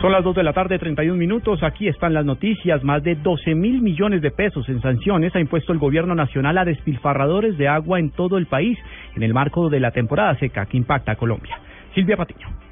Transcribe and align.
Son 0.00 0.12
las 0.12 0.22
2 0.22 0.36
de 0.36 0.44
la 0.44 0.52
tarde, 0.52 0.78
31 0.78 1.18
minutos. 1.18 1.60
Aquí 1.64 1.88
están 1.88 2.14
las 2.14 2.24
noticias. 2.24 2.84
Más 2.84 3.02
de 3.02 3.16
12 3.16 3.56
mil 3.56 3.82
millones 3.82 4.22
de 4.22 4.30
pesos 4.30 4.68
en 4.68 4.80
sanciones 4.80 5.34
ha 5.34 5.40
impuesto 5.40 5.72
el 5.72 5.80
gobierno 5.80 6.14
nacional 6.14 6.56
a 6.56 6.64
despilfarradores 6.64 7.58
de 7.58 7.66
agua 7.66 7.98
en 7.98 8.10
todo 8.10 8.38
el 8.38 8.46
país 8.46 8.78
en 9.16 9.24
el 9.24 9.34
marco 9.34 9.68
de 9.68 9.80
la 9.80 9.90
temporada 9.90 10.38
seca 10.38 10.66
que 10.66 10.76
impacta 10.76 11.12
a 11.12 11.16
Colombia. 11.16 11.58
Silvia 11.94 12.16
Patiño. 12.16 12.67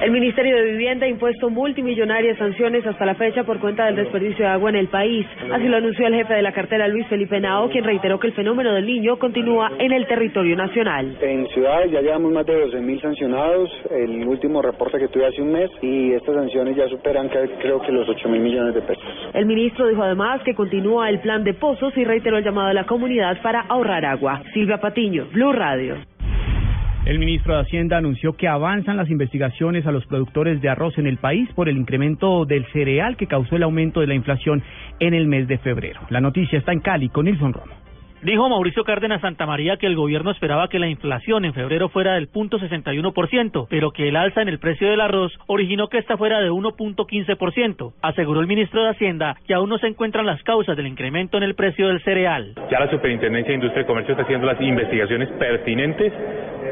El 0.00 0.12
Ministerio 0.12 0.56
de 0.56 0.64
Vivienda 0.72 1.04
ha 1.04 1.08
impuesto 1.10 1.50
multimillonarias 1.50 2.38
sanciones 2.38 2.86
hasta 2.86 3.04
la 3.04 3.16
fecha 3.16 3.44
por 3.44 3.60
cuenta 3.60 3.84
del 3.84 3.96
desperdicio 3.96 4.46
de 4.46 4.50
agua 4.50 4.70
en 4.70 4.76
el 4.76 4.88
país. 4.88 5.26
Así 5.52 5.68
lo 5.68 5.76
anunció 5.76 6.06
el 6.06 6.14
jefe 6.14 6.32
de 6.32 6.40
la 6.40 6.52
cartera, 6.52 6.88
Luis 6.88 7.06
Felipe 7.08 7.38
Nao, 7.38 7.68
quien 7.68 7.84
reiteró 7.84 8.18
que 8.18 8.28
el 8.28 8.32
fenómeno 8.32 8.72
del 8.72 8.86
niño 8.86 9.18
continúa 9.18 9.72
en 9.78 9.92
el 9.92 10.06
territorio 10.06 10.56
nacional. 10.56 11.18
En 11.20 11.46
ciudades 11.48 11.90
ya 11.90 12.00
llevamos 12.00 12.32
más 12.32 12.46
de 12.46 12.64
12.000 12.64 13.02
sancionados, 13.02 13.70
el 13.90 14.26
último 14.26 14.62
reporte 14.62 14.98
que 14.98 15.08
tuve 15.08 15.26
hace 15.26 15.42
un 15.42 15.52
mes, 15.52 15.70
y 15.82 16.12
estas 16.12 16.34
sanciones 16.34 16.76
ya 16.76 16.88
superan 16.88 17.28
creo 17.28 17.82
que 17.82 17.92
los 17.92 18.08
8.000 18.08 18.38
millones 18.38 18.74
de 18.74 18.80
pesos. 18.80 19.04
El 19.34 19.44
ministro 19.44 19.86
dijo 19.86 20.02
además 20.02 20.40
que 20.44 20.54
continúa 20.54 21.10
el 21.10 21.20
plan 21.20 21.44
de 21.44 21.52
pozos 21.52 21.94
y 21.98 22.04
reiteró 22.04 22.38
el 22.38 22.44
llamado 22.44 22.68
a 22.68 22.74
la 22.74 22.84
comunidad 22.84 23.36
para 23.42 23.60
ahorrar 23.68 24.06
agua. 24.06 24.42
Silvia 24.54 24.78
Patiño, 24.78 25.26
Blue 25.30 25.52
Radio. 25.52 25.96
El 27.10 27.18
ministro 27.18 27.56
de 27.56 27.62
Hacienda 27.62 27.96
anunció 27.96 28.34
que 28.34 28.46
avanzan 28.46 28.96
las 28.96 29.10
investigaciones 29.10 29.84
a 29.84 29.90
los 29.90 30.06
productores 30.06 30.62
de 30.62 30.68
arroz 30.68 30.96
en 30.96 31.08
el 31.08 31.16
país 31.16 31.48
por 31.56 31.68
el 31.68 31.76
incremento 31.76 32.44
del 32.44 32.64
cereal 32.66 33.16
que 33.16 33.26
causó 33.26 33.56
el 33.56 33.64
aumento 33.64 33.98
de 33.98 34.06
la 34.06 34.14
inflación 34.14 34.62
en 35.00 35.14
el 35.14 35.26
mes 35.26 35.48
de 35.48 35.58
febrero. 35.58 36.02
La 36.10 36.20
noticia 36.20 36.60
está 36.60 36.72
en 36.72 36.78
Cali 36.78 37.08
con 37.08 37.24
Nilson 37.24 37.52
Romo. 37.52 37.79
Dijo 38.22 38.50
Mauricio 38.50 38.84
Cárdenas 38.84 39.22
Santamaría 39.22 39.78
que 39.78 39.86
el 39.86 39.96
gobierno 39.96 40.30
esperaba 40.30 40.68
que 40.68 40.78
la 40.78 40.88
inflación 40.88 41.46
en 41.46 41.54
febrero 41.54 41.88
fuera 41.88 42.14
del 42.14 42.30
0.61%, 42.30 43.66
pero 43.70 43.92
que 43.92 44.08
el 44.08 44.16
alza 44.16 44.42
en 44.42 44.48
el 44.48 44.58
precio 44.58 44.90
del 44.90 45.00
arroz 45.00 45.32
originó 45.46 45.88
que 45.88 45.96
esta 45.96 46.18
fuera 46.18 46.38
de 46.40 46.50
1.15%. 46.50 47.94
Aseguró 48.02 48.40
el 48.40 48.46
ministro 48.46 48.82
de 48.82 48.90
Hacienda 48.90 49.36
que 49.46 49.54
aún 49.54 49.70
no 49.70 49.78
se 49.78 49.86
encuentran 49.86 50.26
las 50.26 50.42
causas 50.42 50.76
del 50.76 50.86
incremento 50.86 51.38
en 51.38 51.44
el 51.44 51.54
precio 51.54 51.88
del 51.88 52.02
cereal. 52.02 52.54
Ya 52.70 52.78
la 52.80 52.90
Superintendencia 52.90 53.52
de 53.52 53.54
Industria 53.54 53.84
y 53.84 53.86
Comercio 53.86 54.12
está 54.12 54.24
haciendo 54.24 54.46
las 54.46 54.60
investigaciones 54.60 55.30
pertinentes 55.38 56.12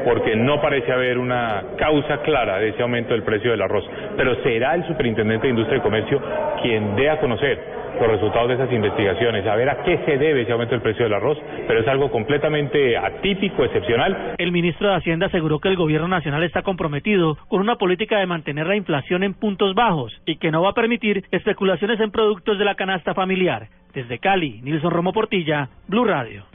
porque 0.05 0.35
no 0.35 0.61
parece 0.61 0.91
haber 0.91 1.17
una 1.17 1.63
causa 1.79 2.21
clara 2.21 2.59
de 2.59 2.69
ese 2.69 2.83
aumento 2.83 3.13
del 3.13 3.23
precio 3.23 3.49
del 3.49 3.63
arroz. 3.63 3.85
Pero 4.15 4.35
será 4.43 4.75
el 4.75 4.85
Superintendente 4.85 5.47
de 5.47 5.51
Industria 5.51 5.79
y 5.79 5.81
Comercio 5.81 6.21
quien 6.61 6.95
dé 6.95 7.09
a 7.09 7.19
conocer 7.19 7.78
los 7.99 8.11
resultados 8.11 8.47
de 8.49 8.55
esas 8.55 8.71
investigaciones, 8.71 9.45
a 9.45 9.55
ver 9.55 9.69
a 9.69 9.83
qué 9.83 9.99
se 10.05 10.17
debe 10.17 10.41
ese 10.41 10.51
aumento 10.51 10.75
del 10.75 10.81
precio 10.81 11.03
del 11.03 11.13
arroz, 11.13 11.37
pero 11.67 11.79
es 11.81 11.87
algo 11.87 12.11
completamente 12.11 12.97
atípico, 12.97 13.63
excepcional. 13.63 14.35
El 14.37 14.51
ministro 14.51 14.89
de 14.89 14.95
Hacienda 14.95 15.27
aseguró 15.27 15.59
que 15.59 15.69
el 15.69 15.75
gobierno 15.75 16.07
nacional 16.07 16.43
está 16.43 16.61
comprometido 16.61 17.37
con 17.47 17.61
una 17.61 17.75
política 17.75 18.19
de 18.19 18.25
mantener 18.25 18.67
la 18.67 18.75
inflación 18.75 19.23
en 19.23 19.33
puntos 19.33 19.75
bajos 19.75 20.13
y 20.25 20.37
que 20.37 20.51
no 20.51 20.61
va 20.61 20.69
a 20.69 20.73
permitir 20.73 21.25
especulaciones 21.31 21.99
en 21.99 22.11
productos 22.11 22.57
de 22.57 22.65
la 22.65 22.75
canasta 22.75 23.13
familiar. 23.13 23.67
Desde 23.93 24.19
Cali, 24.19 24.61
Nilson 24.61 24.91
Romo 24.91 25.13
Portilla, 25.13 25.69
Blue 25.87 26.05
Radio. 26.05 26.45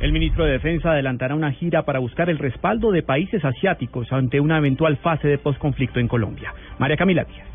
El 0.00 0.12
ministro 0.12 0.46
de 0.46 0.52
Defensa 0.52 0.92
adelantará 0.92 1.34
una 1.34 1.52
gira 1.52 1.82
para 1.82 1.98
buscar 1.98 2.30
el 2.30 2.38
respaldo 2.38 2.90
de 2.90 3.02
países 3.02 3.44
asiáticos 3.44 4.10
ante 4.12 4.40
una 4.40 4.56
eventual 4.56 4.96
fase 4.96 5.28
de 5.28 5.36
posconflicto 5.36 6.00
en 6.00 6.08
Colombia. 6.08 6.54
María 6.78 6.96
Camila 6.96 7.24
Díaz. 7.24 7.49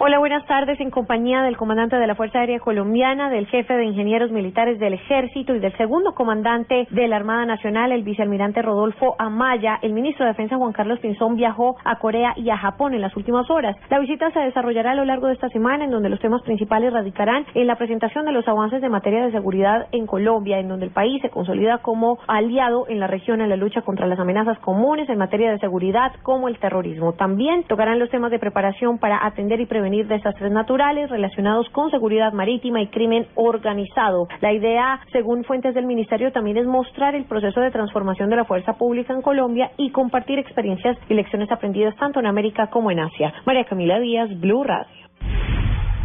Hola, 0.00 0.20
buenas 0.20 0.46
tardes. 0.46 0.78
En 0.78 0.92
compañía 0.92 1.42
del 1.42 1.56
comandante 1.56 1.96
de 1.96 2.06
la 2.06 2.14
Fuerza 2.14 2.38
Aérea 2.38 2.60
Colombiana, 2.60 3.30
del 3.30 3.48
jefe 3.48 3.74
de 3.74 3.84
ingenieros 3.84 4.30
militares 4.30 4.78
del 4.78 4.92
Ejército 4.92 5.56
y 5.56 5.58
del 5.58 5.76
segundo 5.76 6.14
comandante 6.14 6.86
de 6.88 7.08
la 7.08 7.16
Armada 7.16 7.44
Nacional, 7.46 7.90
el 7.90 8.04
vicealmirante 8.04 8.62
Rodolfo 8.62 9.16
Amaya, 9.18 9.80
el 9.82 9.92
ministro 9.92 10.24
de 10.24 10.30
Defensa 10.30 10.56
Juan 10.56 10.72
Carlos 10.72 11.00
Pinzón 11.00 11.34
viajó 11.34 11.74
a 11.84 11.98
Corea 11.98 12.32
y 12.36 12.48
a 12.48 12.58
Japón 12.58 12.94
en 12.94 13.00
las 13.00 13.16
últimas 13.16 13.50
horas. 13.50 13.74
La 13.90 13.98
visita 13.98 14.30
se 14.30 14.38
desarrollará 14.38 14.92
a 14.92 14.94
lo 14.94 15.04
largo 15.04 15.26
de 15.26 15.32
esta 15.32 15.48
semana, 15.48 15.84
en 15.84 15.90
donde 15.90 16.10
los 16.10 16.20
temas 16.20 16.42
principales 16.42 16.92
radicarán 16.92 17.44
en 17.54 17.66
la 17.66 17.74
presentación 17.74 18.24
de 18.24 18.30
los 18.30 18.46
avances 18.46 18.80
de 18.80 18.88
materia 18.88 19.24
de 19.24 19.32
seguridad 19.32 19.88
en 19.90 20.06
Colombia, 20.06 20.60
en 20.60 20.68
donde 20.68 20.86
el 20.86 20.92
país 20.92 21.20
se 21.22 21.30
consolida 21.30 21.78
como 21.78 22.20
aliado 22.28 22.86
en 22.88 23.00
la 23.00 23.08
región 23.08 23.40
en 23.40 23.48
la 23.48 23.56
lucha 23.56 23.82
contra 23.82 24.06
las 24.06 24.20
amenazas 24.20 24.60
comunes 24.60 25.08
en 25.08 25.18
materia 25.18 25.50
de 25.50 25.58
seguridad, 25.58 26.12
como 26.22 26.46
el 26.46 26.60
terrorismo. 26.60 27.14
También 27.14 27.64
tocarán 27.64 27.98
los 27.98 28.10
temas 28.10 28.30
de 28.30 28.38
preparación 28.38 28.98
para 28.98 29.26
atender 29.26 29.60
y 29.60 29.66
prevenir 29.66 29.87
desastres 29.88 30.52
naturales 30.52 31.10
relacionados 31.10 31.68
con 31.70 31.90
seguridad 31.90 32.32
marítima 32.32 32.80
y 32.80 32.88
crimen 32.88 33.26
organizado. 33.34 34.28
La 34.40 34.52
idea, 34.52 35.00
según 35.12 35.44
fuentes 35.44 35.74
del 35.74 35.86
Ministerio, 35.86 36.32
también 36.32 36.56
es 36.56 36.66
mostrar 36.66 37.14
el 37.14 37.24
proceso 37.24 37.60
de 37.60 37.70
transformación 37.70 38.30
de 38.30 38.36
la 38.36 38.44
fuerza 38.44 38.74
pública 38.74 39.12
en 39.12 39.22
Colombia 39.22 39.70
y 39.76 39.90
compartir 39.90 40.38
experiencias 40.38 40.96
y 41.08 41.14
lecciones 41.14 41.50
aprendidas 41.50 41.96
tanto 41.96 42.20
en 42.20 42.26
América 42.26 42.68
como 42.68 42.90
en 42.90 43.00
Asia. 43.00 43.32
María 43.46 43.64
Camila 43.64 43.98
Díaz, 43.98 44.28
Blue 44.40 44.64
Radio. 44.64 45.08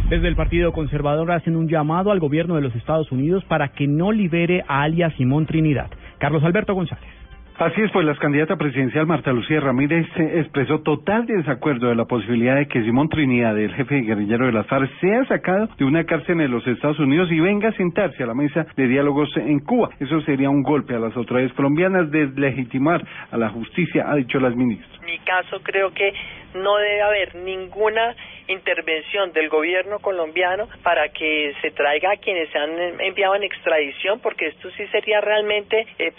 Desde 0.08 0.28
el 0.28 0.36
Partido 0.36 0.72
Conservador 0.72 1.32
hacen 1.32 1.56
un 1.56 1.66
llamado 1.66 2.10
al 2.10 2.20
gobierno 2.20 2.56
de 2.56 2.60
los 2.60 2.74
Estados 2.76 3.10
Unidos 3.10 3.42
para 3.46 3.68
que 3.68 3.86
no 3.86 4.12
libere 4.12 4.62
a 4.68 4.82
alias 4.82 5.14
Simón 5.14 5.46
Trinidad. 5.46 5.90
Carlos 6.18 6.44
Alberto 6.44 6.74
González. 6.74 7.23
Así 7.56 7.80
es, 7.82 7.90
pues 7.92 8.04
la 8.04 8.16
candidata 8.16 8.56
presidencial 8.56 9.06
Marta 9.06 9.32
Lucía 9.32 9.60
Ramírez 9.60 10.08
expresó 10.16 10.80
total 10.80 11.24
desacuerdo 11.24 11.86
de 11.88 11.94
la 11.94 12.04
posibilidad 12.04 12.56
de 12.56 12.66
que 12.66 12.82
Simón 12.82 13.08
Trinidad, 13.08 13.56
el 13.56 13.72
jefe 13.74 14.00
guerrillero 14.00 14.46
de 14.46 14.52
las 14.52 14.66
FARC, 14.66 14.90
sea 15.00 15.24
sacado 15.26 15.68
de 15.78 15.84
una 15.84 16.02
cárcel 16.02 16.40
en 16.40 16.50
los 16.50 16.66
Estados 16.66 16.98
Unidos 16.98 17.30
y 17.30 17.38
venga 17.38 17.68
a 17.68 17.72
sentarse 17.72 18.24
a 18.24 18.26
la 18.26 18.34
mesa 18.34 18.66
de 18.76 18.88
diálogos 18.88 19.30
en 19.36 19.60
Cuba. 19.60 19.90
Eso 20.00 20.20
sería 20.22 20.50
un 20.50 20.64
golpe 20.64 20.96
a 20.96 20.98
las 20.98 21.16
autoridades 21.16 21.52
colombianas 21.52 22.10
de 22.10 22.26
legitimar 22.26 23.06
a 23.30 23.36
la 23.36 23.50
justicia, 23.50 24.10
ha 24.10 24.16
dicho 24.16 24.40
las 24.40 24.56
ministras. 24.56 24.90
Mi 25.02 25.18
caso 25.18 25.60
creo 25.62 25.92
que 25.92 26.12
no 26.54 26.76
debe 26.76 27.02
haber 27.02 27.34
ninguna 27.34 28.14
intervención 28.48 29.32
del 29.32 29.48
gobierno 29.48 29.98
colombiano 30.00 30.68
para 30.82 31.08
que 31.08 31.54
se 31.62 31.70
traiga 31.70 32.12
a 32.12 32.16
quienes 32.16 32.50
se 32.50 32.58
han 32.58 33.00
enviado 33.00 33.34
en 33.36 33.42
extradición, 33.42 34.20
porque 34.20 34.48
esto 34.48 34.70
sí 34.72 34.86
sería 34.88 35.20
realmente 35.20 35.86
eh, 35.98 36.12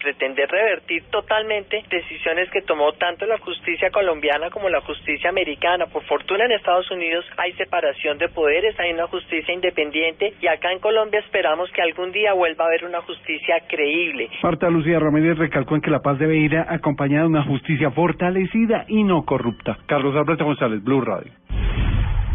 pretender 0.00 0.50
revertir 0.50 1.04
totalmente 1.10 1.84
decisiones 1.88 2.50
que 2.50 2.62
tomó 2.62 2.92
tanto 2.94 3.26
la 3.26 3.38
justicia 3.38 3.90
colombiana 3.90 4.50
como 4.50 4.68
la 4.68 4.80
justicia 4.80 5.30
americana. 5.30 5.86
Por 5.86 6.04
fortuna 6.04 6.46
en 6.46 6.52
Estados 6.52 6.90
Unidos 6.90 7.24
hay 7.36 7.52
separación 7.52 8.18
de 8.18 8.28
poderes, 8.28 8.78
hay 8.80 8.92
una 8.92 9.06
justicia 9.06 9.54
independiente 9.54 10.34
y 10.40 10.46
acá 10.46 10.72
en 10.72 10.80
Colombia 10.80 11.20
esperamos 11.20 11.70
que 11.72 11.82
algún 11.82 12.12
día 12.12 12.32
vuelva 12.32 12.64
a 12.64 12.68
haber 12.68 12.84
una 12.84 13.00
justicia 13.02 13.56
creíble. 13.68 14.28
Marta 14.42 14.68
Lucía 14.68 14.98
Ramírez 14.98 15.38
recalcó 15.38 15.74
en 15.76 15.80
que 15.80 15.90
la 15.90 16.00
paz 16.00 16.18
debe 16.18 16.36
ir 16.36 16.56
acompañada 16.56 17.22
de 17.22 17.28
una 17.28 17.44
justicia 17.44 17.90
fortalecida 17.90 18.84
y 18.88 19.04
no 19.04 19.24
corrupta. 19.24 19.77
Carlos 19.86 20.14
Alberto 20.16 20.44
González, 20.44 20.82
Blue 20.82 21.00
Radio. 21.00 21.32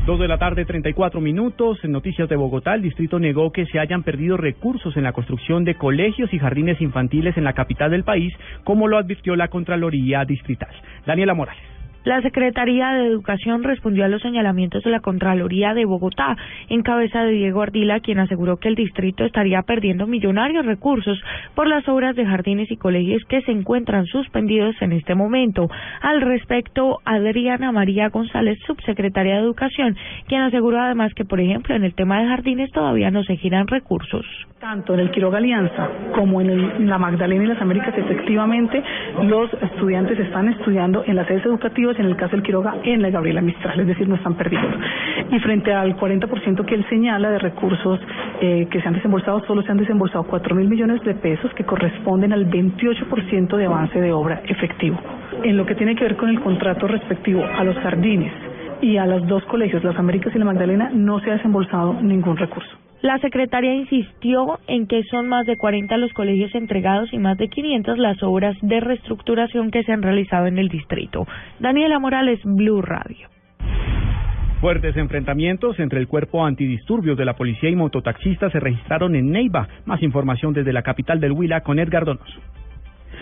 Dos 0.06 0.20
de 0.20 0.28
la 0.28 0.38
tarde, 0.38 0.66
34 0.66 1.22
minutos. 1.22 1.80
En 1.84 1.94
Noticias 1.94 2.28
de 2.28 2.36
Bogotá, 2.36 2.76
el 2.76 2.82
distrito 2.82 3.20
negó 3.20 3.54
que 3.54 3.66
se 3.68 3.80
hayan 3.80 4.04
perdido 4.04 4.36
recursos 4.36 4.98
en 4.98 5.04
la 5.04 5.14
construcción 5.14 5.64
de 5.64 5.76
colegios 5.76 6.34
y 6.34 6.40
jardines 6.40 6.82
infantiles 6.82 7.38
en 7.38 7.46
la 7.46 7.54
capital 7.54 7.92
del 7.92 8.04
país, 8.04 8.34
como 8.66 8.90
lo 8.90 8.98
advirtió 8.98 9.38
la 9.38 9.48
Contraloría 9.48 10.26
Distrital. 10.26 10.72
Daniela 11.06 11.34
Morales. 11.34 11.64
La 12.04 12.22
Secretaría 12.22 12.92
de 12.92 13.08
Educación 13.08 13.64
respondió 13.64 14.04
a 14.04 14.10
los 14.10 14.22
señalamientos 14.22 14.84
de 14.84 14.92
la 14.92 15.00
Contraloría 15.00 15.74
de 15.74 15.86
Bogotá, 15.86 16.36
en 16.68 16.82
cabeza 16.82 17.24
de 17.24 17.32
Diego 17.32 17.62
Ardila, 17.62 18.02
quien 18.02 18.20
aseguró 18.20 18.58
que 18.58 18.68
el 18.68 18.76
distrito 18.76 19.24
estaría 19.24 19.62
perdiendo 19.62 20.06
millonarios 20.06 20.66
recursos 20.66 21.18
por 21.56 21.68
las 21.68 21.88
obras 21.88 22.18
de 22.18 22.26
jardines 22.26 22.70
y 22.72 22.76
colegios 22.76 23.24
que 23.30 23.42
se 23.44 23.52
encuentran 23.52 24.06
suspendidos 24.06 24.76
en 24.82 24.92
este 24.92 25.16
momento. 25.16 25.70
Al 26.02 26.20
respecto, 26.20 27.00
Adriana 27.06 27.72
María 27.72 28.10
González, 28.10 28.60
subsecretaria 28.68 29.36
de 29.36 29.42
Educación, 29.42 29.96
quien 30.28 30.42
aseguró 30.42 30.82
además 30.82 31.14
que, 31.14 31.24
por 31.24 31.40
ejemplo, 31.40 31.74
en 31.74 31.86
el 31.86 31.96
tema 31.96 32.20
de 32.20 32.28
jardines 32.28 32.70
todavía 32.72 33.12
no 33.12 33.24
se 33.24 33.38
giran 33.38 33.68
recursos. 33.68 34.26
Tanto 34.60 34.94
en 34.94 35.02
el 35.02 35.12
Quiroga 35.12 35.38
Alianza 35.38 35.90
como 36.16 36.42
en, 36.42 36.50
en 36.50 36.90
la 36.90 36.98
Magdalena 36.98 37.44
y 37.44 37.48
las 37.48 37.62
Américas, 37.62 37.94
efectivamente, 37.98 38.82
los 39.24 39.54
estudiantes 39.54 40.20
están 40.20 40.50
estudiando 40.50 41.04
en 41.06 41.16
las 41.16 41.28
sedes 41.28 41.46
educativas 41.46 41.93
en 42.00 42.06
el 42.06 42.16
caso 42.16 42.36
del 42.36 42.44
Quiroga 42.44 42.76
en 42.84 43.02
la 43.02 43.10
Gabriela 43.10 43.42
Mistral, 43.42 43.80
es 43.80 43.88
decir, 43.88 44.08
no 44.08 44.16
están 44.16 44.36
perdidos. 44.36 44.74
Y 45.32 45.40
frente 45.40 45.74
al 45.74 45.96
40% 45.96 46.66
que 46.66 46.76
él 46.76 46.86
señala 46.90 47.32
de 47.32 47.40
recursos 47.40 48.00
eh, 48.42 48.68
que 48.70 48.82
se 48.82 48.88
han 48.88 48.94
desembolsado, 48.94 49.44
solo 49.46 49.62
se 49.64 49.72
han 49.72 49.78
desembolsado 49.78 50.24
4 50.26 50.56
mil 50.56 50.70
millones 50.70 51.02
de 51.04 51.14
pesos 51.16 51.54
que 51.54 51.64
corresponden 51.64 52.34
al 52.34 52.50
28% 52.50 53.58
de 53.58 53.66
avance 53.66 54.00
de 54.00 54.12
obra 54.12 54.42
efectivo. 54.46 55.00
En 55.44 55.58
lo 55.58 55.66
que 55.66 55.76
tiene 55.76 55.96
que 55.96 56.04
ver 56.04 56.16
con 56.16 56.30
el 56.30 56.40
contrato 56.40 56.88
respectivo 56.88 57.44
a 57.44 57.64
los 57.64 57.78
jardines 57.78 58.32
y 58.82 58.98
a 58.98 59.06
los 59.06 59.28
dos 59.28 59.44
colegios, 59.46 59.84
las 59.84 59.98
Américas 59.98 60.36
y 60.36 60.40
la 60.40 60.46
Magdalena, 60.46 60.90
no 60.94 61.20
se 61.20 61.32
ha 61.32 61.34
desembolsado 61.34 61.94
ningún 62.02 62.38
recurso. 62.38 62.83
La 63.04 63.20
secretaria 63.20 63.74
insistió 63.74 64.60
en 64.66 64.88
que 64.88 65.04
son 65.12 65.28
más 65.28 65.46
de 65.46 65.58
40 65.58 65.98
los 65.98 66.14
colegios 66.14 66.56
entregados 66.56 67.12
y 67.12 67.18
más 67.18 67.38
de 67.38 67.50
500 67.50 67.98
las 67.98 68.24
obras 68.24 68.56
de 68.62 68.80
reestructuración 68.80 69.72
que 69.72 69.84
se 69.84 69.92
han 69.92 70.02
realizado 70.02 70.46
en 70.48 70.58
el 70.58 70.70
distrito. 70.70 71.28
Daniela 71.60 72.00
Morales, 72.00 72.40
Blue 72.46 72.82
Radio. 72.82 73.28
Fuertes 74.62 74.96
enfrentamientos 74.96 75.78
entre 75.82 76.00
el 76.00 76.08
cuerpo 76.08 76.46
antidisturbios 76.46 77.18
de 77.18 77.26
la 77.26 77.36
policía 77.36 77.70
y 77.70 77.76
mototaxistas 77.76 78.54
se 78.54 78.62
registraron 78.62 79.18
en 79.18 79.32
Neiva. 79.32 79.68
Más 79.84 80.02
información 80.02 80.54
desde 80.54 80.72
la 80.72 80.84
capital 80.84 81.20
del 81.20 81.34
Huila 81.34 81.60
con 81.60 81.80
Edgar 81.80 82.06
Donoso. 82.06 82.40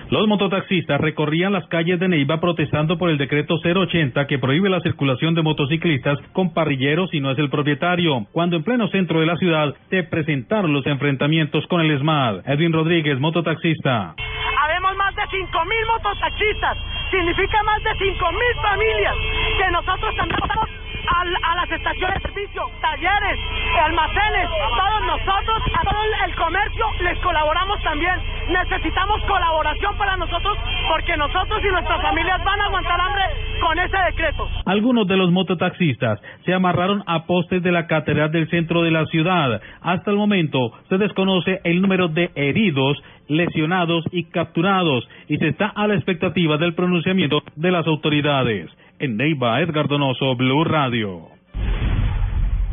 Los 0.09 0.27
mototaxistas 0.27 0.99
recorrían 0.99 1.53
las 1.53 1.67
calles 1.67 1.99
de 1.99 2.07
Neiva 2.07 2.39
protestando 2.39 2.97
por 2.97 3.09
el 3.09 3.17
decreto 3.17 3.55
080 3.63 4.27
que 4.27 4.39
prohíbe 4.39 4.69
la 4.69 4.81
circulación 4.81 5.35
de 5.35 5.41
motociclistas 5.41 6.19
con 6.33 6.53
parrilleros 6.53 7.09
si 7.11 7.19
no 7.19 7.31
es 7.31 7.39
el 7.39 7.49
propietario, 7.49 8.27
cuando 8.31 8.57
en 8.57 8.63
pleno 8.63 8.87
centro 8.89 9.19
de 9.19 9.25
la 9.25 9.37
ciudad 9.37 9.73
se 9.89 10.03
presentaron 10.03 10.73
los 10.73 10.85
enfrentamientos 10.85 11.65
con 11.67 11.81
el 11.81 11.97
SMAD. 11.99 12.41
Edwin 12.45 12.73
Rodríguez, 12.73 13.19
mototaxista. 13.19 14.15
Habemos 14.63 14.95
más 14.97 15.15
de 15.15 15.21
5.000 15.23 15.47
mototaxistas, 15.87 16.77
significa 17.09 17.63
más 17.63 17.83
de 17.83 17.89
5.000 17.91 18.61
familias 18.61 19.15
que 19.57 19.71
nosotros 19.71 20.15
también 20.15 20.70
a, 21.11 21.55
las 21.55 21.71
estaciones 21.71 22.15
de 22.15 22.29
servicio, 22.29 22.63
talleres, 22.81 23.39
almacenes, 23.83 24.49
todos 24.49 25.01
nosotros, 25.05 25.61
a 25.73 25.83
todo 25.83 26.01
el 26.25 26.35
comercio 26.35 26.85
les 27.03 27.17
colaboramos 27.19 27.81
también. 27.83 28.15
Necesitamos 28.49 29.21
colaboración 29.23 29.97
para 29.97 30.17
nosotros 30.17 30.57
porque 30.89 31.15
nosotros 31.17 31.61
y 31.63 31.67
nuestras 31.71 32.01
familias 32.01 32.43
van 32.43 32.61
a 32.61 32.65
aguantar 32.65 33.01
hambre 33.01 33.23
con 33.61 33.79
ese 33.79 33.97
decreto. 33.97 34.49
Algunos 34.65 35.07
de 35.07 35.17
los 35.17 35.31
mototaxistas 35.31 36.19
se 36.45 36.53
amarraron 36.53 37.03
a 37.07 37.25
postes 37.25 37.61
de 37.63 37.71
la 37.71 37.87
catedral 37.87 38.31
del 38.31 38.49
centro 38.49 38.81
de 38.81 38.91
la 38.91 39.05
ciudad. 39.05 39.61
Hasta 39.81 40.11
el 40.11 40.17
momento 40.17 40.71
se 40.89 40.97
desconoce 40.97 41.61
el 41.63 41.81
número 41.81 42.07
de 42.07 42.31
heridos 42.35 43.01
lesionados 43.27 44.03
y 44.11 44.25
capturados 44.25 45.07
y 45.27 45.37
se 45.37 45.49
está 45.49 45.67
a 45.67 45.87
la 45.87 45.95
expectativa 45.95 46.57
del 46.57 46.73
pronunciamiento 46.73 47.41
de 47.55 47.71
las 47.71 47.87
autoridades. 47.87 48.69
En 49.03 49.17
Neiva, 49.17 49.59
Edgar 49.61 49.87
Donoso, 49.87 50.35
Blue 50.35 50.63
Radio. 50.63 51.29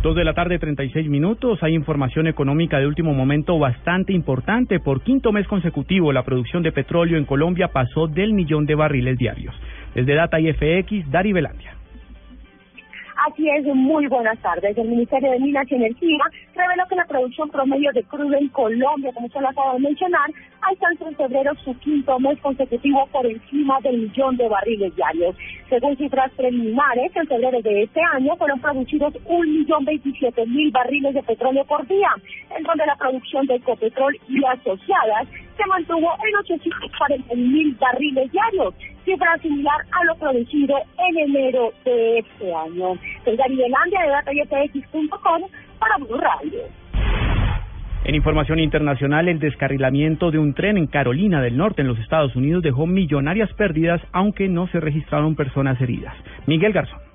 Dos 0.02 0.14
de 0.14 0.24
la 0.24 0.34
tarde, 0.34 0.58
36 0.58 1.08
minutos. 1.08 1.62
Hay 1.62 1.74
información 1.74 2.26
económica 2.26 2.78
de 2.78 2.86
último 2.86 3.14
momento 3.14 3.58
bastante 3.58 4.12
importante. 4.12 4.78
Por 4.78 5.00
quinto 5.00 5.32
mes 5.32 5.48
consecutivo, 5.48 6.12
la 6.12 6.24
producción 6.24 6.62
de 6.62 6.70
petróleo 6.70 7.16
en 7.16 7.24
Colombia 7.24 7.68
pasó 7.68 8.08
del 8.08 8.34
millón 8.34 8.66
de 8.66 8.74
barriles 8.74 9.16
diarios. 9.16 9.58
Desde 9.94 10.16
Data 10.16 10.38
IFX, 10.38 11.10
Dari 11.10 11.32
Velandia. 11.32 11.72
Así 13.26 13.48
es, 13.48 13.64
muy 13.64 14.06
buenas 14.06 14.38
tardes. 14.40 14.76
El 14.76 14.88
Ministerio 14.88 15.30
de 15.30 15.40
Minas 15.40 15.64
y 15.70 15.76
Energía 15.76 16.24
reveló 16.58 16.86
que 16.88 16.96
la 16.96 17.06
producción 17.06 17.48
promedio 17.50 17.92
de 17.92 18.02
crudo 18.04 18.34
en 18.34 18.48
Colombia, 18.48 19.12
como 19.14 19.28
se 19.28 19.40
lo 19.40 19.48
acabo 19.48 19.74
de 19.74 19.80
mencionar, 19.80 20.28
alcanzó 20.60 21.08
en 21.08 21.16
febrero 21.16 21.54
su 21.64 21.78
quinto 21.78 22.18
mes 22.18 22.38
consecutivo 22.40 23.06
por 23.12 23.24
encima 23.26 23.78
del 23.80 23.98
millón 23.98 24.36
de 24.36 24.48
barriles 24.48 24.94
diarios. 24.96 25.36
Según 25.68 25.96
cifras 25.96 26.30
preliminares, 26.32 27.14
en 27.14 27.26
febrero 27.26 27.62
de 27.62 27.84
este 27.84 28.00
año 28.12 28.36
fueron 28.36 28.60
producidos 28.60 29.14
un 29.26 29.52
millón 29.52 29.84
veintisiete 29.84 30.44
mil 30.46 30.70
barriles 30.72 31.14
de 31.14 31.22
petróleo 31.22 31.64
por 31.64 31.86
día, 31.86 32.10
en 32.56 32.64
donde 32.64 32.86
la 32.86 32.96
producción 32.96 33.46
de 33.46 33.54
Ecopetrol 33.54 34.18
y 34.28 34.44
asociadas 34.44 35.28
se 35.56 35.66
mantuvo 35.66 36.10
en 36.26 36.36
840 36.36 37.34
mil 37.34 37.74
barriles 37.76 38.30
diarios, 38.32 38.74
cifra 39.04 39.38
similar 39.38 39.80
a 39.92 40.04
lo 40.04 40.16
producido 40.16 40.76
en 41.08 41.18
enero 41.18 41.72
de 41.84 42.18
este 42.18 42.54
año. 42.54 42.98
El 43.24 43.36
Garibelandia 43.36 44.02
de 44.02 44.08
DataYTX.com 44.08 45.42
para 45.78 45.96
Blue 45.96 46.18
Radio. 46.18 46.60
En 48.04 48.14
información 48.14 48.58
internacional, 48.58 49.28
el 49.28 49.38
descarrilamiento 49.38 50.30
de 50.30 50.38
un 50.38 50.54
tren 50.54 50.78
en 50.78 50.86
Carolina 50.86 51.42
del 51.42 51.56
Norte, 51.56 51.82
en 51.82 51.88
los 51.88 51.98
Estados 51.98 52.34
Unidos, 52.36 52.62
dejó 52.62 52.86
millonarias 52.86 53.52
pérdidas, 53.54 54.00
aunque 54.12 54.48
no 54.48 54.66
se 54.68 54.80
registraron 54.80 55.36
personas 55.36 55.80
heridas. 55.80 56.14
Miguel 56.46 56.72
Garzón. 56.72 57.07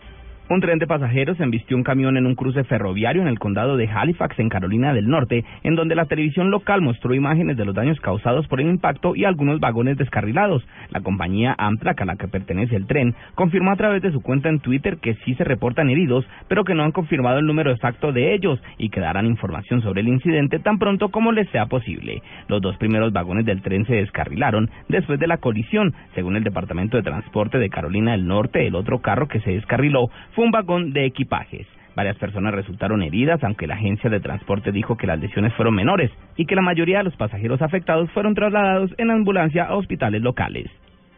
Un 0.49 0.59
tren 0.59 0.77
de 0.77 0.87
pasajeros 0.87 1.39
embistió 1.39 1.77
un 1.77 1.83
camión 1.83 2.17
en 2.17 2.25
un 2.25 2.35
cruce 2.35 2.65
ferroviario 2.65 3.21
en 3.21 3.29
el 3.29 3.39
condado 3.39 3.77
de 3.77 3.87
Halifax, 3.87 4.37
en 4.39 4.49
Carolina 4.49 4.93
del 4.93 5.07
Norte, 5.07 5.45
en 5.63 5.75
donde 5.75 5.95
la 5.95 6.05
televisión 6.05 6.51
local 6.51 6.81
mostró 6.81 7.13
imágenes 7.13 7.55
de 7.55 7.63
los 7.63 7.73
daños 7.73 7.97
causados 8.01 8.45
por 8.49 8.59
el 8.59 8.67
impacto 8.67 9.15
y 9.15 9.23
algunos 9.23 9.61
vagones 9.61 9.97
descarrilados. 9.97 10.61
La 10.89 10.99
compañía 10.99 11.55
Amtrak, 11.57 12.01
a 12.01 12.05
la 12.05 12.17
que 12.17 12.27
pertenece 12.27 12.75
el 12.75 12.87
tren, 12.87 13.15
confirmó 13.35 13.71
a 13.71 13.77
través 13.77 14.01
de 14.01 14.11
su 14.11 14.21
cuenta 14.21 14.49
en 14.49 14.59
Twitter 14.59 14.97
que 14.97 15.15
sí 15.23 15.33
se 15.35 15.45
reportan 15.45 15.89
heridos, 15.89 16.27
pero 16.49 16.65
que 16.65 16.75
no 16.75 16.83
han 16.83 16.91
confirmado 16.91 17.39
el 17.39 17.45
número 17.45 17.71
exacto 17.71 18.11
de 18.11 18.33
ellos 18.33 18.61
y 18.77 18.89
que 18.89 18.99
darán 18.99 19.25
información 19.25 19.81
sobre 19.81 20.01
el 20.01 20.09
incidente 20.09 20.59
tan 20.59 20.77
pronto 20.77 21.07
como 21.07 21.31
les 21.31 21.49
sea 21.51 21.67
posible. 21.67 22.21
Los 22.49 22.61
dos 22.61 22.75
primeros 22.75 23.13
vagones 23.13 23.45
del 23.45 23.61
tren 23.61 23.85
se 23.85 23.95
descarrilaron 23.95 24.69
después 24.89 25.21
de 25.21 25.27
la 25.27 25.37
colisión. 25.37 25.93
Según 26.15 26.35
el 26.35 26.43
Departamento 26.43 26.97
de 26.97 27.03
Transporte 27.03 27.59
de 27.59 27.69
Carolina 27.69 28.11
del 28.11 28.27
Norte, 28.27 28.67
el 28.67 28.75
otro 28.75 28.99
carro 28.99 29.29
que 29.29 29.39
se 29.39 29.51
descarriló 29.51 30.09
fue 30.35 30.45
un 30.45 30.51
vagón 30.51 30.93
de 30.93 31.05
equipajes. 31.05 31.67
Varias 31.95 32.17
personas 32.17 32.53
resultaron 32.53 33.03
heridas, 33.03 33.43
aunque 33.43 33.67
la 33.67 33.75
agencia 33.75 34.09
de 34.09 34.19
transporte 34.19 34.71
dijo 34.71 34.97
que 34.97 35.07
las 35.07 35.19
lesiones 35.19 35.53
fueron 35.53 35.75
menores 35.75 36.11
y 36.35 36.45
que 36.45 36.55
la 36.55 36.61
mayoría 36.61 36.99
de 36.99 37.03
los 37.03 37.15
pasajeros 37.15 37.61
afectados 37.61 38.09
fueron 38.11 38.33
trasladados 38.33 38.91
en 38.97 39.11
ambulancia 39.11 39.65
a 39.65 39.75
hospitales 39.75 40.21
locales. 40.21 40.71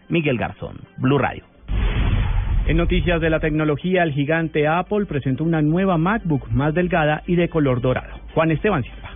Miguel 0.09 0.37
Garzón, 0.37 0.77
Blue 0.97 1.17
Radio. 1.17 1.43
En 2.67 2.77
noticias 2.77 3.21
de 3.21 3.29
la 3.29 3.39
tecnología, 3.39 4.03
el 4.03 4.11
gigante 4.11 4.67
Apple 4.67 5.05
presentó 5.05 5.43
una 5.43 5.61
nueva 5.61 5.97
MacBook 5.97 6.49
más 6.49 6.73
delgada 6.73 7.23
y 7.27 7.35
de 7.35 7.47
color 7.47 7.79
dorado. 7.79 8.19
Juan 8.33 8.51
Esteban 8.51 8.83
Silva. 8.83 9.14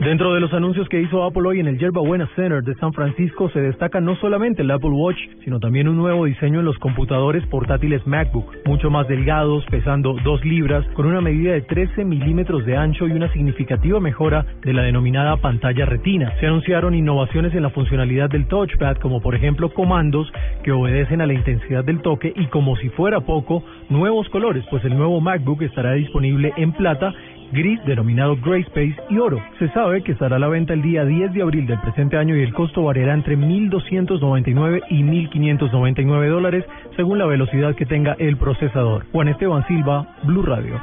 Dentro 0.00 0.32
de 0.32 0.40
los 0.40 0.52
anuncios 0.54 0.88
que 0.88 1.02
hizo 1.02 1.24
Apple 1.24 1.42
hoy 1.46 1.58
en 1.58 1.66
el 1.66 1.76
Yerba 1.76 2.00
Buena 2.00 2.28
Center 2.36 2.62
de 2.62 2.74
San 2.76 2.92
Francisco 2.92 3.50
se 3.50 3.60
destaca 3.60 4.00
no 4.00 4.14
solamente 4.16 4.62
el 4.62 4.70
Apple 4.70 4.90
Watch, 4.90 5.18
sino 5.42 5.58
también 5.58 5.88
un 5.88 5.96
nuevo 5.96 6.24
diseño 6.24 6.60
en 6.60 6.66
los 6.66 6.78
computadores 6.78 7.44
portátiles 7.46 8.06
MacBook, 8.06 8.46
mucho 8.64 8.90
más 8.90 9.08
delgados, 9.08 9.64
pesando 9.66 10.16
2 10.22 10.44
libras, 10.44 10.86
con 10.94 11.06
una 11.06 11.20
medida 11.20 11.52
de 11.52 11.62
13 11.62 12.04
milímetros 12.04 12.64
de 12.64 12.76
ancho 12.76 13.08
y 13.08 13.12
una 13.12 13.30
significativa 13.32 13.98
mejora 13.98 14.46
de 14.62 14.72
la 14.72 14.82
denominada 14.82 15.36
pantalla 15.38 15.84
retina. 15.84 16.32
Se 16.38 16.46
anunciaron 16.46 16.94
innovaciones 16.94 17.52
en 17.54 17.64
la 17.64 17.70
funcionalidad 17.70 18.30
del 18.30 18.46
touchpad, 18.46 18.98
como 18.98 19.20
por 19.20 19.34
ejemplo 19.34 19.74
comandos 19.74 20.32
que 20.62 20.70
obedecen 20.70 21.20
a 21.22 21.26
la 21.26 21.34
intensidad 21.34 21.84
del 21.84 22.02
toque 22.02 22.32
y 22.36 22.46
como 22.46 22.76
si 22.76 22.88
fuera 22.90 23.20
poco, 23.20 23.64
nuevos 23.90 24.28
colores, 24.28 24.64
pues 24.70 24.84
el 24.84 24.96
nuevo 24.96 25.20
MacBook 25.20 25.62
estará 25.62 25.94
disponible 25.94 26.52
en 26.56 26.72
plata 26.72 27.12
gris 27.52 27.80
denominado 27.84 28.36
Gray 28.36 28.62
Space 28.62 28.96
y 29.10 29.18
oro. 29.18 29.42
Se 29.58 29.68
sabe 29.70 30.02
que 30.02 30.12
estará 30.12 30.36
a 30.36 30.38
la 30.38 30.48
venta 30.48 30.72
el 30.72 30.82
día 30.82 31.04
10 31.04 31.32
de 31.32 31.42
abril 31.42 31.66
del 31.66 31.80
presente 31.80 32.16
año 32.16 32.36
y 32.36 32.42
el 32.42 32.52
costo 32.54 32.82
variará 32.82 33.14
entre 33.14 33.36
1.299 33.36 34.82
y 34.90 35.02
1.599 35.02 36.28
dólares 36.28 36.64
según 36.96 37.18
la 37.18 37.26
velocidad 37.26 37.74
que 37.74 37.86
tenga 37.86 38.14
el 38.18 38.36
procesador. 38.36 39.06
Juan 39.12 39.28
Esteban 39.28 39.66
Silva, 39.66 40.16
Blue 40.24 40.42
Radio. 40.42 40.80